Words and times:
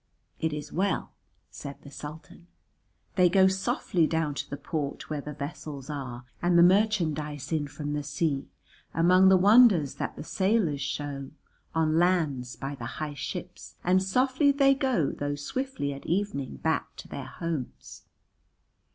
("It 0.39 0.51
is 0.51 0.73
well," 0.73 1.11
said 1.51 1.79
the 1.83 1.91
Sultan.) 1.91 2.47
"They 3.17 3.29
go 3.29 3.45
softly 3.45 4.07
down 4.07 4.33
to 4.33 4.49
the 4.49 4.57
port 4.57 5.11
where 5.11 5.21
the 5.21 5.31
vessels 5.31 5.91
are, 5.91 6.25
and 6.41 6.57
the 6.57 6.63
merchandise 6.63 7.51
in 7.51 7.67
from 7.67 7.93
the 7.93 8.01
sea, 8.01 8.49
amongst 8.95 9.29
the 9.29 9.37
wonders 9.37 9.93
that 9.97 10.15
the 10.15 10.23
sailors 10.23 10.81
show, 10.81 11.29
on 11.75 11.99
land 11.99 12.57
by 12.59 12.73
the 12.73 12.85
high 12.97 13.13
ships, 13.13 13.75
and 13.83 14.01
softly 14.01 14.51
they 14.51 14.73
go 14.73 15.11
though 15.11 15.35
swiftly 15.35 15.93
at 15.93 16.07
evening 16.07 16.55
back 16.57 16.95
to 16.95 17.07
their 17.07 17.27
homes. 17.27 18.01